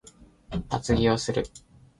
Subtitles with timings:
[0.67, 1.45] 厚着をする